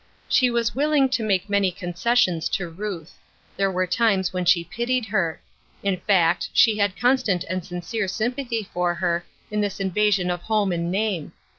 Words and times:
She 0.27 0.49
was 0.49 0.73
will 0.73 0.93
ing 0.93 1.09
to 1.09 1.21
make 1.21 1.47
many 1.47 1.69
concessions 1.71 2.49
to 2.57 2.67
Ruth. 2.67 3.19
There 3.55 3.69
were 3.71 3.85
times 3.85 4.33
when 4.33 4.45
she 4.45 4.63
pitied 4.63 5.05
her. 5.05 5.39
In 5.83 5.97
fact, 5.97 6.49
she 6.53 6.79
had 6.79 6.97
constant 6.97 7.43
and 7.43 7.63
sincere 7.63 8.07
sympathy 8.07 8.63
for 8.73 8.95
her 8.95 9.23
in 9.51 9.61
this 9.61 9.79
invasion 9.79 10.31
of 10.31 10.41
home 10.41 10.71
and 10.71 10.89
name. 10.91 11.33